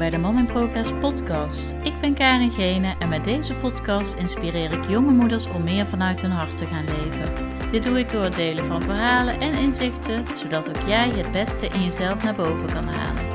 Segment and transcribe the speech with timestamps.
[0.00, 1.72] bij de Mom in Progress podcast.
[1.72, 6.20] Ik ben Karin Gene en met deze podcast inspireer ik jonge moeders om meer vanuit
[6.20, 7.70] hun hart te gaan leven.
[7.70, 11.66] Dit doe ik door het delen van verhalen en inzichten, zodat ook jij het beste
[11.66, 13.28] in jezelf naar boven kan halen.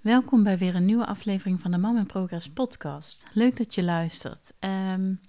[0.00, 3.26] Welkom bij weer een nieuwe aflevering van de Mom in Progress podcast.
[3.32, 4.52] Leuk dat je luistert.
[4.60, 5.20] Um,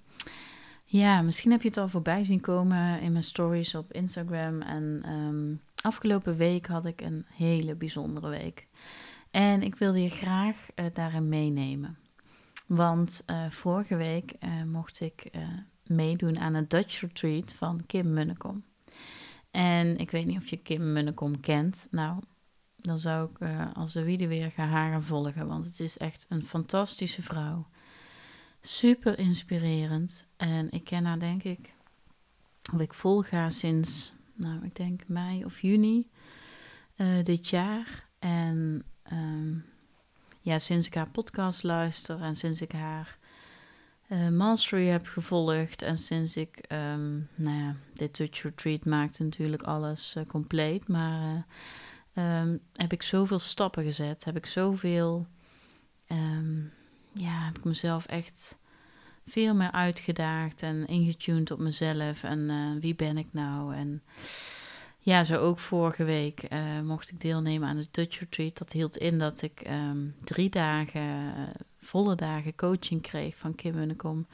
[0.89, 4.61] ja, misschien heb je het al voorbij zien komen in mijn stories op Instagram.
[4.61, 5.55] En ehm,
[5.87, 8.67] afgelopen week had ik een hele bijzondere week.
[9.31, 11.97] En ik wilde je graag uh, daarin meenemen.
[12.67, 15.29] Want uh, vorige week uh, mocht ik
[15.83, 18.63] meedoen aan een Dutch Retreat van Kim Munnekom.
[19.51, 21.87] En ik weet niet of je Kim Munnekom kent.
[21.91, 22.19] Nou,
[22.75, 25.47] dan zou ik als de wiede weer gaan haren volgen.
[25.47, 27.67] Want het is echt een fantastische vrouw.
[28.67, 30.25] Super inspirerend.
[30.37, 31.73] En ik ken haar denk ik,
[32.73, 36.09] of ik volg haar sinds, nou ik denk mei of juni
[36.97, 38.07] uh, dit jaar.
[38.19, 39.65] En um,
[40.41, 43.17] ja, sinds ik haar podcast luister en sinds ik haar
[44.09, 49.63] uh, mastery heb gevolgd en sinds ik, um, nou ja, dit Dutch Retreat maakt natuurlijk
[49.63, 50.87] alles uh, compleet.
[50.87, 51.45] Maar
[52.13, 55.27] um, heb ik zoveel stappen gezet, heb ik zoveel,
[57.17, 58.57] ja, heb ik mezelf echt
[59.27, 63.75] veel meer uitgedaagd en ingetuned op mezelf en uh, wie ben ik nou.
[63.75, 64.03] En
[64.99, 68.57] ja, zo ook vorige week uh, mocht ik deelnemen aan de Dutch Retreat.
[68.57, 71.41] Dat hield in dat ik um, drie dagen, uh,
[71.79, 74.27] volle dagen coaching kreeg van Kim Munnekom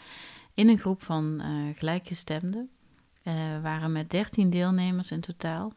[0.54, 1.42] in een groep van
[1.76, 2.70] gelijkgestemden.
[3.62, 5.74] waren met dertien deelnemers in totaal.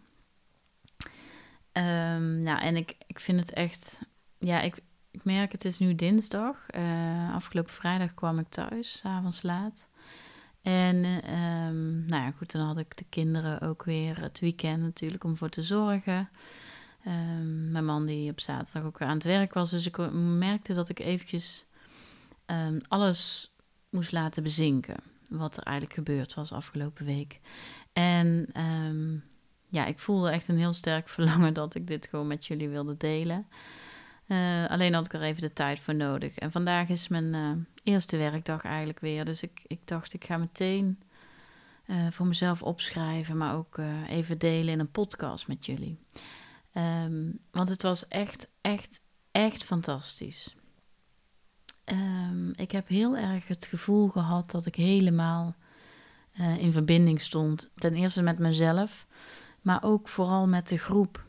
[1.72, 4.00] Um, nou, en ik, ik vind het echt,
[4.38, 4.82] ja, ik,
[5.16, 6.66] ik merk, het is nu dinsdag.
[6.76, 9.86] Uh, afgelopen vrijdag kwam ik thuis, avonds laat.
[10.62, 11.04] En
[11.34, 15.36] um, nou ja, goed, dan had ik de kinderen ook weer het weekend natuurlijk om
[15.36, 16.28] voor te zorgen.
[17.06, 19.70] Um, mijn man die op zaterdag ook weer aan het werk was.
[19.70, 21.66] Dus ik merkte dat ik eventjes
[22.46, 23.52] um, alles
[23.90, 24.96] moest laten bezinken.
[25.28, 27.40] Wat er eigenlijk gebeurd was afgelopen week.
[27.92, 28.52] En
[29.68, 32.96] ja, ik voelde echt een heel sterk verlangen dat ik dit gewoon met jullie wilde
[32.96, 33.46] delen.
[34.26, 36.38] Uh, alleen had ik er even de tijd voor nodig.
[36.38, 37.50] En vandaag is mijn uh,
[37.82, 39.24] eerste werkdag eigenlijk weer.
[39.24, 41.02] Dus ik, ik dacht, ik ga meteen
[41.86, 43.78] uh, voor mezelf opschrijven, maar ook
[44.08, 45.98] even delen in een podcast met jullie.
[46.72, 49.00] Um, want het was echt, echt,
[49.30, 50.56] echt fantastisch.
[51.84, 55.54] Um, ik heb heel erg het gevoel gehad dat ik helemaal
[56.58, 57.70] in verbinding stond.
[57.74, 59.06] Ten eerste met mezelf,
[59.60, 61.25] maar ook vooral met de groep.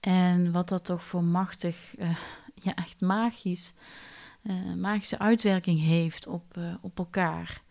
[0.00, 2.16] En wat dat toch voor machtig, uh,
[2.54, 3.74] ja, echt magisch,
[4.42, 7.62] uh, magische uitwerking heeft op, uh, op elkaar.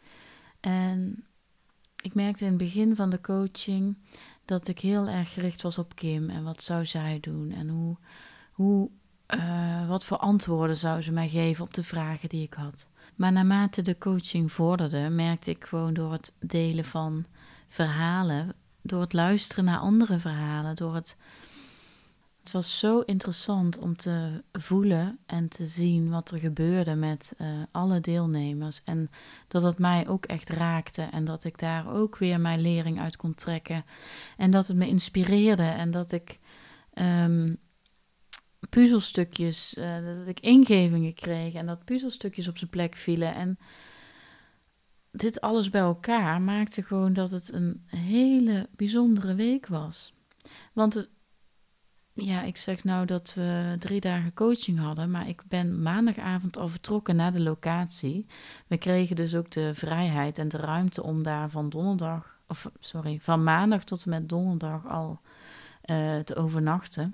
[0.59, 1.25] En
[2.01, 3.97] ik merkte in het begin van de coaching
[4.45, 7.97] dat ik heel erg gericht was op Kim en wat zou zij doen en hoe,
[8.51, 8.89] hoe,
[9.87, 12.87] wat voor antwoorden zou ze mij geven op de vragen die ik had.
[13.15, 17.25] Maar naarmate de coaching vorderde, merkte ik gewoon door het delen van
[17.67, 21.17] verhalen, door het luisteren naar andere verhalen, door het
[22.47, 27.47] het was zo interessant om te voelen en te zien wat er gebeurde met uh,
[27.71, 28.81] alle deelnemers.
[28.83, 29.09] En
[29.47, 33.15] dat het mij ook echt raakte en dat ik daar ook weer mijn lering uit
[33.15, 33.85] kon trekken.
[34.37, 36.39] En dat het me inspireerde en dat ik
[36.93, 37.57] um,
[38.69, 43.35] puzzelstukjes, uh, dat ik ingevingen kreeg en dat puzzelstukjes op zijn plek vielen.
[43.35, 43.57] En
[45.11, 50.15] dit alles bij elkaar maakte gewoon dat het een hele bijzondere week was.
[50.73, 51.09] Want het,
[52.17, 56.67] ja, ik zeg nou dat we drie dagen coaching hadden, maar ik ben maandagavond al
[56.67, 58.25] vertrokken naar de locatie.
[58.67, 63.19] We kregen dus ook de vrijheid en de ruimte om daar van donderdag, of sorry,
[63.21, 65.19] van maandag tot en met donderdag al
[65.85, 67.13] uh, te overnachten.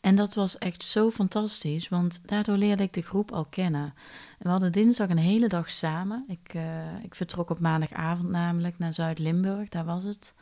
[0.00, 3.94] En dat was echt zo fantastisch, want daardoor leerde ik de groep al kennen.
[4.38, 6.24] We hadden dinsdag een hele dag samen.
[6.28, 10.34] Ik, uh, ik vertrok op maandagavond namelijk naar Zuid-Limburg, daar was het.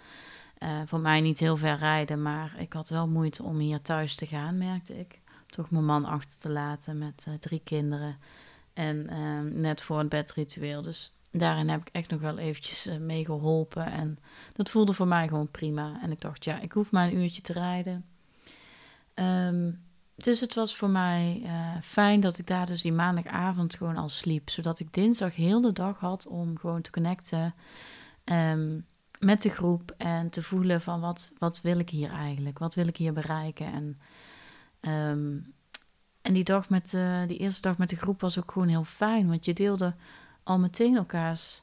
[0.65, 4.15] Uh, voor mij niet heel ver rijden, maar ik had wel moeite om hier thuis
[4.15, 5.21] te gaan, merkte ik.
[5.47, 8.17] Toch mijn man achter te laten met uh, drie kinderen.
[8.73, 10.83] En uh, net voor het bedritueel.
[10.83, 13.87] Dus daarin heb ik echt nog wel eventjes uh, mee geholpen.
[13.87, 14.19] En
[14.53, 15.99] dat voelde voor mij gewoon prima.
[16.03, 18.05] En ik dacht, ja, ik hoef maar een uurtje te rijden.
[19.15, 19.83] Um,
[20.15, 21.43] dus het was voor mij
[21.83, 24.51] fijn dat ik daar dus die maandagavond gewoon al sliep.
[24.51, 27.55] Zodat ik dinsdag heel de dag had om gewoon te connecten.
[28.25, 28.87] Um,
[29.21, 32.59] met de groep en te voelen van wat, wat wil ik hier eigenlijk?
[32.59, 33.73] Wat wil ik hier bereiken?
[33.73, 33.99] En,
[35.11, 35.55] um,
[36.23, 38.85] en die, dag met, uh, die eerste dag met de groep was ook gewoon heel
[38.85, 39.95] fijn, want je deelde
[40.43, 41.63] al meteen elkaars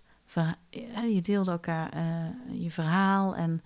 [1.10, 3.62] je deelde elkaar uh, je verhaal en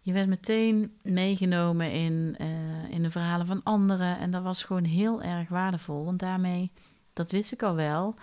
[0.00, 4.18] je werd meteen meegenomen in, uh, in de verhalen van anderen.
[4.18, 6.04] En dat was gewoon heel erg waardevol.
[6.04, 6.70] Want daarmee,
[7.12, 8.14] dat wist ik al wel,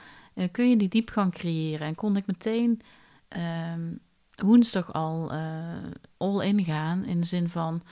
[0.52, 1.88] kun je die diepgang creëren.
[1.88, 2.82] En kon ik meteen
[3.74, 4.00] um,
[4.36, 5.32] woensdag al
[6.18, 7.06] all in gaan.
[7.06, 7.84] In de zin van,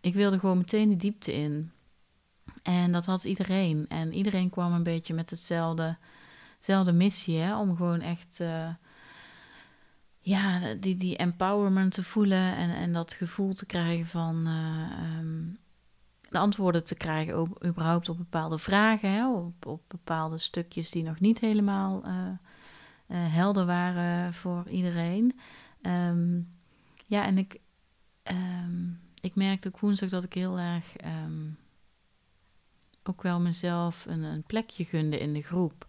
[0.00, 1.72] ik wilde gewoon meteen de diepte in.
[2.62, 3.86] En dat had iedereen.
[3.88, 5.96] En iedereen kwam een beetje met hetzelfde,
[6.92, 8.68] missie, hè, om gewoon echt uh,
[10.20, 15.58] ja, die, die empowerment te voelen en, en dat gevoel te krijgen van uh, um,
[16.28, 21.02] de antwoorden te krijgen op, überhaupt op bepaalde vragen, hè, op, op bepaalde stukjes die
[21.02, 22.02] nog niet helemaal
[23.06, 25.40] helder waren voor iedereen.
[25.86, 26.52] Um,
[27.06, 27.60] ja, en ik,
[28.30, 31.58] um, ik merkte ook woensdag dat ik heel erg um,
[33.02, 35.86] ook wel mezelf een, een plekje gunde in de groep.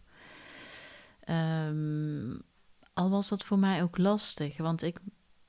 [2.94, 5.00] Al was dat voor mij ook lastig, want ik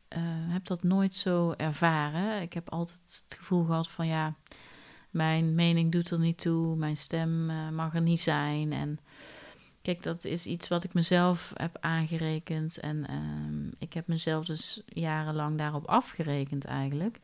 [0.08, 0.19] uh,
[0.52, 2.42] heb dat nooit zo ervaren.
[2.42, 4.34] Ik heb altijd het gevoel gehad van ja,
[5.10, 8.72] mijn mening doet er niet toe, mijn stem uh, mag er niet zijn.
[8.72, 8.99] En
[9.87, 14.83] kijk, dat is iets wat ik mezelf heb aangerekend en um, ik heb mezelf dus
[14.87, 17.21] jarenlang daarop afgerekend eigenlijk.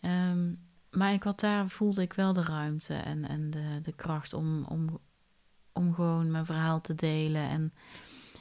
[0.00, 0.58] Um,
[0.90, 4.64] maar ik had daar, voelde ik wel de ruimte en, en de, de kracht om,
[4.64, 4.98] om,
[5.72, 7.48] om gewoon mijn verhaal te delen.
[7.48, 7.72] En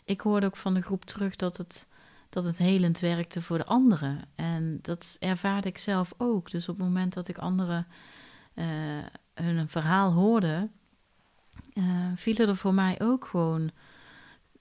[0.06, 1.90] ik hoorde ook van de groep terug dat het,
[2.30, 4.20] dat het helend werkte voor de anderen.
[4.36, 6.52] En dat ervaarde ik zelf ook.
[6.52, 7.88] Dus op het moment dat ik anderen
[8.54, 8.66] uh,
[9.34, 10.70] hun verhaal hoorde,
[11.74, 13.72] uh, vielen er voor mij ook gewoon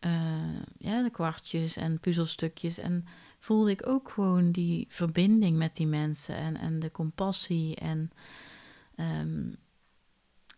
[0.01, 2.79] uh, ja, de kwartjes en puzzelstukjes.
[2.79, 3.07] En
[3.39, 8.11] voelde ik ook gewoon die verbinding met die mensen en, en de compassie en
[8.97, 9.57] um,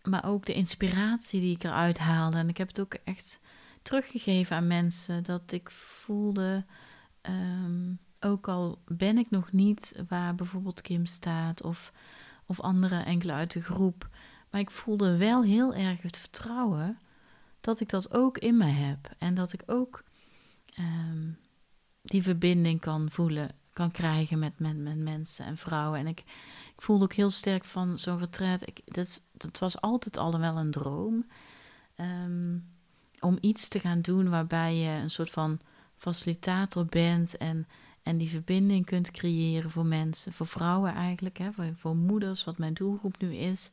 [0.02, 2.36] maar ook de inspiratie die ik eruit haalde.
[2.36, 3.40] En ik heb het ook echt
[3.82, 6.64] teruggegeven aan mensen dat ik voelde,
[7.22, 11.92] um, ook al ben ik nog niet waar bijvoorbeeld Kim staat of,
[12.46, 14.08] of andere enkele uit de groep,
[14.54, 16.98] maar ik voelde wel heel erg het vertrouwen
[17.60, 20.04] dat ik dat ook in me heb en dat ik ook
[20.78, 21.38] um,
[22.02, 25.98] die verbinding kan voelen, kan krijgen met, met, met mensen en vrouwen.
[25.98, 26.18] En ik,
[26.76, 28.68] ik voelde ook heel sterk van zo'n retreat.
[28.68, 31.26] Ik, dat, dat was altijd al wel een droom.
[32.00, 32.72] Um,
[33.20, 35.60] om iets te gaan doen waarbij je een soort van
[35.96, 37.66] facilitator bent en,
[38.02, 42.58] en die verbinding kunt creëren voor mensen, voor vrouwen eigenlijk, hè, voor, voor moeders, wat
[42.58, 43.70] mijn doelgroep nu is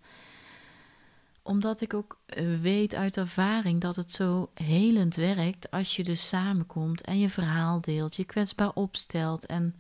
[1.44, 6.28] omdat ik ook eh, weet uit ervaring dat het zo helend werkt als je dus
[6.28, 9.76] samenkomt en je verhaal deelt, je kwetsbaar opstelt en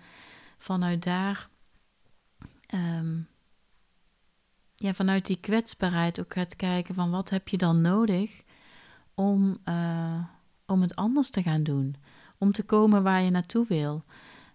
[0.57, 1.49] vanuit daar,
[2.73, 3.27] um,
[4.75, 8.43] ja, vanuit die kwetsbaarheid ook gaat kijken van wat heb je dan nodig
[9.13, 10.23] om, uh,
[10.65, 11.95] om het anders te gaan doen,
[12.37, 14.03] om te komen waar je naartoe wil.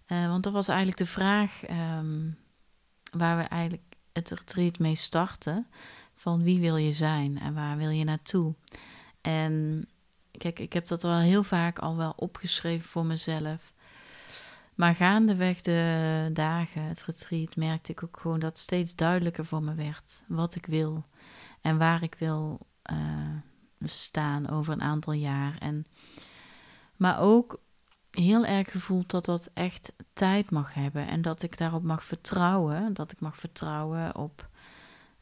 [0.07, 1.63] Uh, want dat was eigenlijk de vraag
[1.99, 2.39] um,
[3.11, 3.83] waar we eigenlijk
[4.13, 5.67] het retreat mee starten
[6.17, 8.55] van wie wil je zijn en waar wil je naartoe.
[9.21, 9.85] En
[10.31, 13.73] kijk, ik heb dat wel heel vaak al wel opgeschreven voor mezelf.
[14.75, 19.75] Maar gaandeweg de dagen, het retreat, merkte ik ook gewoon dat steeds duidelijker voor me
[19.75, 21.05] werd wat ik wil
[21.61, 23.37] en waar ik wil uh,
[23.85, 25.57] staan over een aantal jaar.
[25.59, 25.87] En,
[26.97, 27.61] maar ook
[28.11, 32.95] heel erg gevoeld dat dat echt tijd mag hebben en dat ik daarop mag vertrouwen.
[32.95, 34.49] Dat ik mag vertrouwen op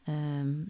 [0.07, 0.69] um,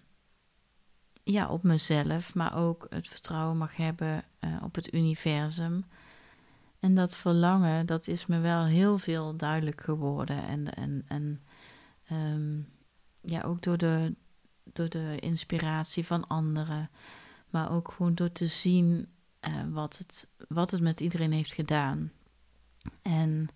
[1.25, 5.85] ja, op mezelf, maar ook het vertrouwen mag hebben uh, op het universum.
[6.79, 10.47] En dat verlangen, dat is me wel heel veel duidelijk geworden.
[10.47, 11.41] En, en, en
[12.11, 12.67] um,
[13.21, 14.15] ja, ook door de,
[14.63, 16.89] door de inspiratie van anderen.
[17.49, 19.07] Maar ook gewoon door te zien
[19.47, 22.11] uh, wat, het, wat het met iedereen heeft gedaan.
[23.01, 23.49] En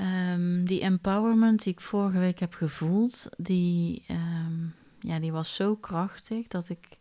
[0.00, 5.76] um, die empowerment die ik vorige week heb gevoeld, die, um, ja, die was zo
[5.76, 6.98] krachtig dat ik,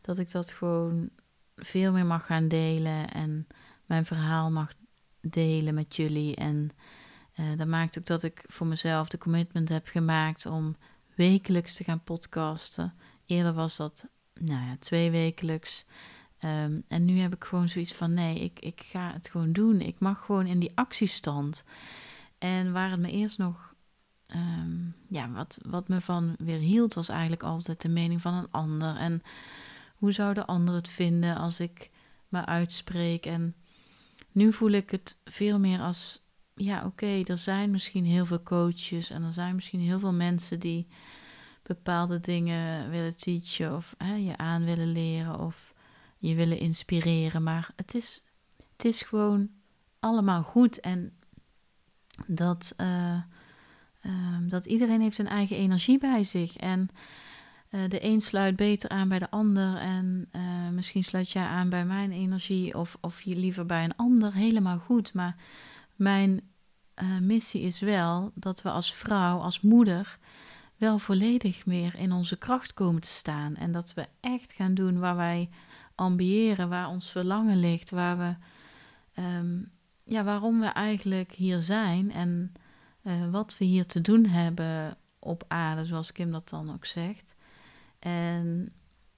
[0.00, 1.10] dat ik dat gewoon
[1.56, 3.46] veel meer mag gaan delen en
[3.86, 4.72] mijn verhaal mag
[5.20, 6.36] delen met jullie.
[6.36, 6.70] En
[7.40, 10.76] uh, dat maakt ook dat ik voor mezelf de commitment heb gemaakt om
[11.14, 12.94] wekelijks te gaan podcasten.
[13.26, 15.84] Eerder was dat, nou ja, twee wekelijks.
[16.44, 19.80] Um, en nu heb ik gewoon zoiets van: nee, ik, ik ga het gewoon doen.
[19.80, 21.64] Ik mag gewoon in die actiestand.
[22.38, 23.74] En waar het me eerst nog
[24.34, 28.50] um, ja, wat, wat me van weer hield, was eigenlijk altijd de mening van een
[28.50, 28.96] ander.
[28.96, 29.22] En
[29.94, 31.90] hoe zou de ander het vinden als ik
[32.28, 33.26] me uitspreek?
[33.26, 33.54] En
[34.32, 36.20] nu voel ik het veel meer als:
[36.54, 40.60] ja, oké, er zijn misschien heel veel coaches en er zijn misschien heel veel mensen
[40.60, 40.86] die
[41.62, 45.74] bepaalde dingen willen teachen of hè, je aan willen leren of
[46.18, 47.42] je willen inspireren.
[47.42, 48.22] Maar het is
[48.78, 49.50] het is gewoon
[50.00, 50.80] allemaal goed.
[50.80, 51.12] En
[52.26, 53.22] dat, uh,
[54.48, 56.56] dat iedereen heeft een eigen energie bij zich.
[56.56, 56.88] En
[57.70, 59.76] uh, de een sluit beter aan bij de ander.
[59.76, 60.28] En
[60.74, 62.78] misschien sluit jij aan bij mijn energie.
[62.78, 64.34] Of, of je liever bij een ander.
[64.34, 65.14] Helemaal goed.
[65.14, 65.36] Maar
[65.96, 66.40] mijn
[67.20, 70.18] missie is wel dat we als vrouw, als moeder
[70.78, 73.56] wel volledig meer in onze kracht komen te staan.
[73.56, 75.48] En dat we echt gaan doen waar wij
[75.94, 78.34] ambiëren, waar ons verlangen ligt, waar we,
[79.14, 79.62] ehm,
[80.04, 82.52] ja, waarom we eigenlijk hier zijn en
[83.08, 87.34] uh, wat we hier te doen hebben op aarde, zoals Kim dat dan ook zegt.
[87.98, 88.72] En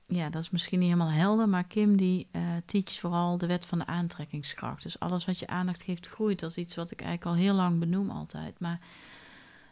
[0.06, 2.28] ja, dat is misschien niet helemaal helder, maar Kim die
[2.72, 4.82] uh, vooral de wet van de aantrekkingskracht.
[4.82, 6.40] Dus alles wat je aandacht geeft groeit.
[6.40, 8.60] Dat is iets wat ik eigenlijk al heel lang benoem altijd.
[8.60, 8.80] Maar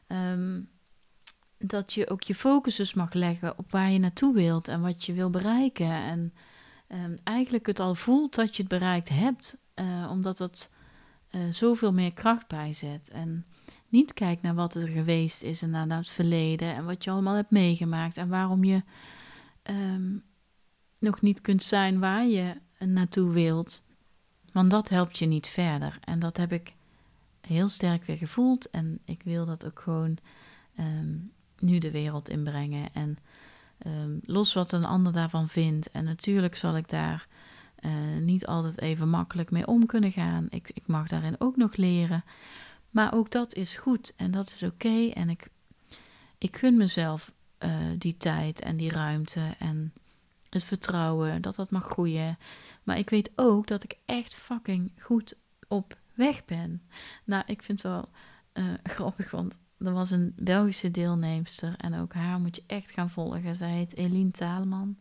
[0.07, 0.69] um,
[1.59, 5.05] dat je ook je focus dus mag leggen op waar je naartoe wilt en wat
[5.05, 5.91] je wil bereiken.
[5.91, 6.35] En
[6.89, 10.71] um, eigenlijk het al voelt dat je het bereikt hebt, uh, omdat
[11.31, 13.09] uh, zoveel meer kracht bijzet.
[13.09, 13.47] En
[13.89, 17.35] niet kijkt naar wat er geweest is en naar het verleden en wat je allemaal
[17.35, 18.83] hebt meegemaakt en waarom je
[19.71, 20.23] um,
[20.99, 23.87] nog niet kunt zijn waar je naartoe wilt.
[24.53, 25.99] Want dat helpt je niet verder.
[26.05, 26.75] En dat heb ik
[27.41, 28.71] heel sterk weer gevoeld.
[28.71, 30.19] En ik wil dat ook gewoon
[30.79, 32.89] um, nu de wereld inbrengen.
[32.93, 33.19] En
[33.87, 35.91] um, los wat een ander daarvan vindt.
[35.91, 37.27] En natuurlijk zal ik daar
[37.81, 40.47] uh, niet altijd even makkelijk mee om kunnen gaan.
[40.51, 42.25] Ik, ik mag daarin ook nog leren.
[42.91, 45.09] Maar ook dat is goed en dat is oké.
[45.09, 45.49] En ik,
[46.39, 49.93] ik gun mezelf uh, die tijd en die ruimte en
[50.49, 52.39] het vertrouwen dat dat mag groeien.
[52.83, 55.35] Maar ik weet ook dat ik echt fucking goed
[55.69, 56.83] op weg ben.
[57.25, 58.09] Nou, ik vind het wel
[58.55, 63.11] uh, grappig, want er was een Belgische deelnemster en ook haar moet je echt gaan
[63.11, 63.55] volgen.
[63.55, 64.99] Zij heet Eline Taalman.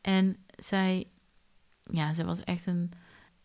[0.00, 1.06] En zij,
[1.82, 2.92] ja, zij was echt een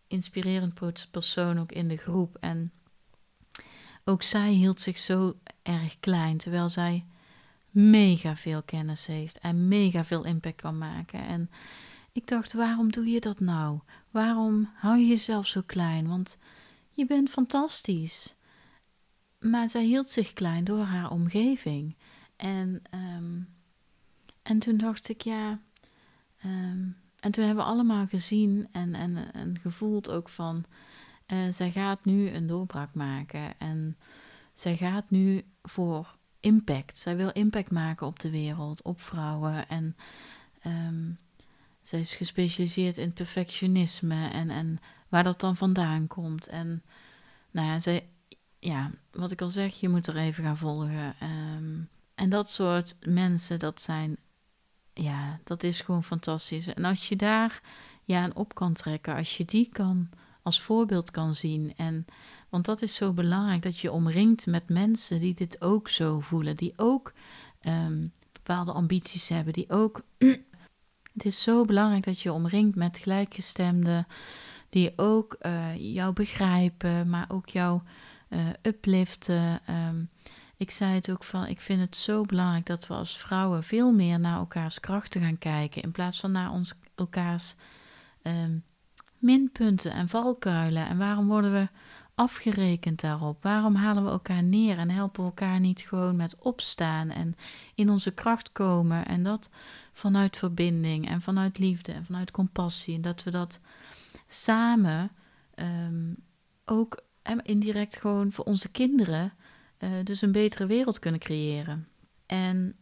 [0.08, 0.74] inspirerend
[1.12, 2.38] persoon ook in de groep.
[2.40, 2.72] En
[4.04, 7.06] ook zij hield zich zo erg klein, terwijl zij
[7.70, 11.20] mega veel kennis heeft en mega veel impact kan maken.
[11.26, 11.50] En
[12.12, 13.80] ik dacht, waarom doe je dat nou?
[14.12, 16.08] Waarom hou je jezelf zo klein?
[16.08, 16.38] Want
[16.94, 18.36] je bent fantastisch.
[19.40, 21.96] Maar zij hield zich klein door haar omgeving.
[22.36, 22.82] En,
[23.18, 23.50] um,
[24.42, 25.60] en toen dacht ik, ja.
[26.46, 30.66] Um, en toen hebben we allemaal gezien en, en, en gevoeld ook van.
[31.32, 33.60] Uh, zij gaat nu een doorbraak maken.
[33.60, 33.98] En
[34.54, 36.98] zij gaat nu voor impact.
[36.98, 39.68] Zij wil impact maken op de wereld, op vrouwen.
[39.68, 39.96] En
[40.66, 41.18] um,
[41.82, 46.48] zij is gespecialiseerd in perfectionisme en, en waar dat dan vandaan komt.
[46.48, 46.84] En
[47.52, 48.10] nou ja, zij,
[48.60, 51.16] ja, wat ik al zeg, je moet er even gaan volgen.
[51.24, 54.18] Um, en dat soort mensen, dat zijn,
[54.94, 56.68] ja, dat is gewoon fantastisch.
[56.68, 57.62] En als je daar
[58.04, 60.10] ja, aan op kan trekken, als je die kan
[60.50, 61.74] als voorbeeld kan zien.
[61.76, 62.06] En,
[62.50, 66.56] want dat is zo belangrijk, dat je omringt met mensen die dit ook zo voelen,
[66.56, 67.14] die ook
[67.62, 70.02] um, bepaalde ambities hebben, die ook.
[71.18, 74.08] het is zo belangrijk dat je omringt met gelijkgestemden,
[74.70, 77.82] die ook uh, jou begrijpen, maar ook jou
[78.30, 79.62] uh, upliften.
[79.70, 80.10] Um,
[80.58, 83.92] ik zei het ook van, ik vind het zo belangrijk dat we als vrouwen veel
[83.92, 87.56] meer naar elkaars krachten gaan kijken, in plaats van naar ons, elkaars
[88.24, 88.64] um,
[89.20, 90.88] minpunten en valkuilen.
[90.88, 91.68] En waarom worden we
[92.16, 93.44] afgerekend daarop?
[93.44, 97.36] Waarom halen we elkaar neer en helpen we elkaar niet gewoon met opstaan en
[97.76, 99.06] in onze kracht komen?
[99.06, 99.50] En dat
[99.94, 102.96] vanuit verbinding en vanuit liefde en vanuit compassie.
[102.96, 103.60] En dat we dat
[104.28, 105.12] samen
[105.56, 106.16] um,
[106.66, 109.34] ook en indirect gewoon voor onze kinderen
[109.80, 111.88] uh, dus een betere wereld kunnen creëren.
[112.26, 112.76] En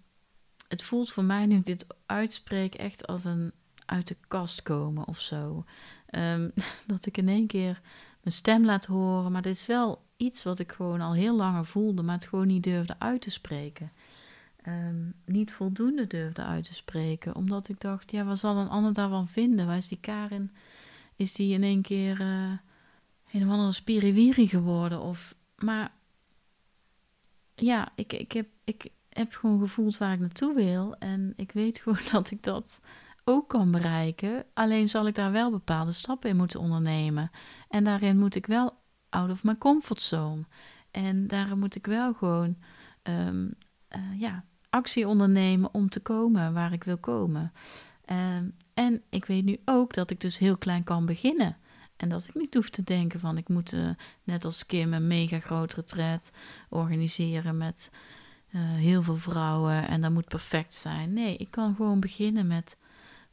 [0.67, 3.51] het voelt voor mij nu ik dit uitspreek echt als een
[3.85, 5.65] uit de kast komen of zo.
[6.11, 6.51] Um,
[6.87, 7.81] dat ik in één keer
[8.21, 9.31] mijn stem laat horen.
[9.31, 12.47] Maar dit is wel iets wat ik gewoon al heel langer voelde, maar het gewoon
[12.47, 13.91] niet durfde uit te spreken.
[14.67, 17.35] Um, niet voldoende durfde uit te spreken.
[17.35, 19.67] Omdat ik dacht, ja, wat zal een ander daarvan vinden?
[19.67, 20.51] Waar is die Karin?
[21.15, 22.51] Is die in één keer uh,
[23.31, 25.01] een of andere spiriwiri geworden?
[25.01, 25.91] Of, maar
[27.55, 30.95] ja, ik, ik, heb, ik heb gewoon gevoeld waar ik naartoe wil.
[30.95, 32.81] En ik weet gewoon dat ik dat
[33.27, 34.45] ook kan bereiken.
[34.53, 37.31] Alleen zal ik daar wel bepaalde stappen in moeten ondernemen.
[37.69, 38.77] En daarin moet ik wel
[39.09, 40.45] out of my comfortzone.
[40.91, 42.57] En daarin moet ik wel gewoon
[43.03, 43.53] um,
[43.95, 47.51] uh, ja, actie ondernemen om te komen waar ik wil komen.
[48.37, 51.57] Um, en ik weet nu ook dat ik dus heel klein kan beginnen.
[51.97, 53.89] En dat ik niet hoef te denken van ik moet uh,
[54.23, 56.31] net als Kim een mega groot retret
[56.69, 57.91] organiseren met
[58.51, 61.13] uh, heel veel vrouwen en dat moet perfect zijn.
[61.13, 62.77] Nee, ik kan gewoon beginnen met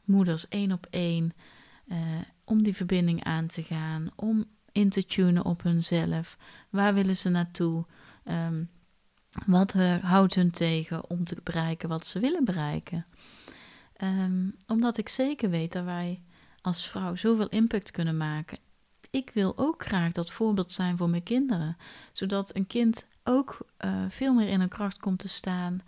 [0.05, 1.33] moeders één op één.
[1.87, 1.97] Uh,
[2.43, 6.37] om die verbinding aan te gaan, om in te tunen op hunzelf.
[6.69, 7.85] Waar willen ze naartoe?
[8.23, 8.63] Ehm,
[9.45, 13.05] wat houdt hun tegen om te bereiken wat ze willen bereiken?
[13.93, 16.21] Ehm, omdat ik zeker weet dat wij
[16.61, 18.57] als vrouw zoveel impact kunnen maken.
[19.09, 21.77] Ik wil ook graag dat voorbeeld zijn voor mijn kinderen,
[22.11, 25.81] zodat een kind ook uh, veel meer in hun kracht komt te staan.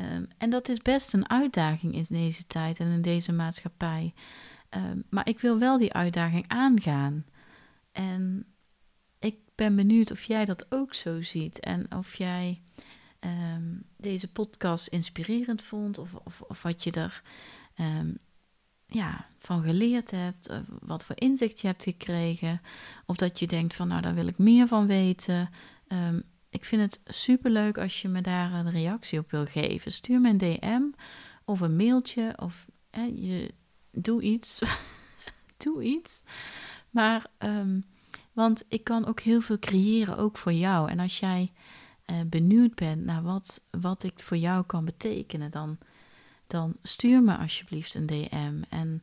[0.00, 4.14] Um, en dat is best een uitdaging in deze tijd en in deze maatschappij.
[4.70, 7.24] Um, maar ik wil wel die uitdaging aangaan.
[7.92, 8.46] En
[9.18, 12.62] ik ben benieuwd of jij dat ook zo ziet en of jij
[13.20, 17.22] um, deze podcast inspirerend vond of, of, of wat je er
[18.86, 20.50] ja, van geleerd hebt,
[20.80, 22.60] wat voor inzicht je hebt gekregen,
[23.06, 25.50] of dat je denkt van nou daar wil ik meer van weten.
[26.50, 29.92] Ik vind het superleuk als je me daar een reactie op wil geven.
[29.92, 30.82] Stuur me een DM
[31.44, 32.66] of een mailtje of
[33.14, 33.54] je,
[33.90, 34.62] doe iets.
[35.64, 36.22] doe iets.
[36.90, 37.84] Maar, um,
[38.32, 40.90] want ik kan ook heel veel creëren, ook voor jou.
[40.90, 41.52] En als jij
[42.10, 45.78] uh, benieuwd bent naar wat, wat ik voor jou kan betekenen, dan,
[46.46, 48.62] dan stuur me alsjeblieft een DM.
[48.68, 49.02] En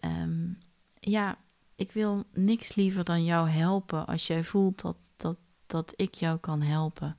[0.00, 0.58] um,
[1.00, 1.38] ja,
[1.76, 6.38] ik wil niks liever dan jou helpen als jij voelt dat, dat, dat ik jou
[6.38, 7.16] kan helpen.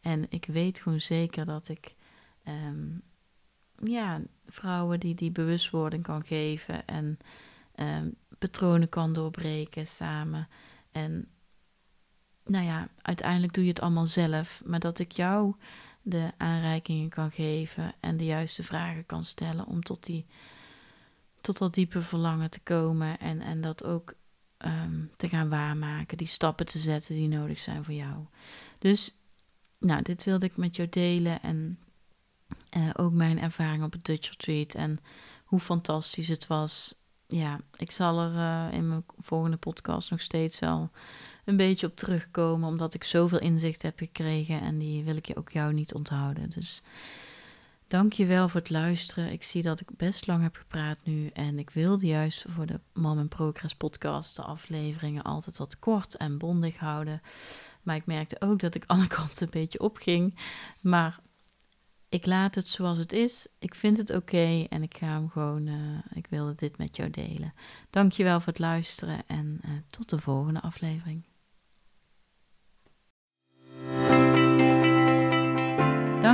[0.00, 1.94] En ik weet gewoon zeker dat ik
[2.48, 3.02] um,
[3.74, 7.18] ja, vrouwen die die bewustwording kan geven en
[7.76, 10.48] um, patronen kan doorbreken samen.
[10.92, 11.28] En
[12.44, 15.54] nou ja, uiteindelijk doe je het allemaal zelf, maar dat ik jou
[16.02, 20.26] de aanreikingen kan geven en de juiste vragen kan stellen om tot, die,
[21.40, 24.14] tot dat diepe verlangen te komen en, en dat ook
[24.64, 28.26] um, te gaan waarmaken, die stappen te zetten die nodig zijn voor jou.
[28.78, 29.16] Dus,
[29.78, 31.78] nou, dit wilde ik met jou delen en
[32.76, 34.98] uh, ook mijn ervaring op het Dutch Retreat en
[35.44, 36.94] hoe fantastisch het was.
[37.26, 40.90] Ja, ik zal er uh, in mijn volgende podcast nog steeds wel
[41.44, 45.36] een beetje op terugkomen, omdat ik zoveel inzicht heb gekregen en die wil ik je
[45.36, 46.50] ook jou niet onthouden.
[46.50, 46.82] Dus
[47.92, 49.32] dank je wel voor het luisteren.
[49.32, 52.80] Ik zie dat ik best lang heb gepraat nu en ik wilde juist voor de
[52.92, 57.22] Mom in Progress podcast de afleveringen altijd wat kort en bondig houden.
[57.82, 60.38] Maar ik merkte ook dat ik alle kanten een beetje opging.
[60.80, 61.20] Maar
[62.08, 63.46] ik laat het zoals het is.
[63.58, 65.66] Ik vind het oké en ik ga hem gewoon.
[65.66, 67.54] Uh, ik wilde dit met jou delen.
[67.90, 71.24] Dankjewel voor het luisteren en uh, tot de volgende aflevering.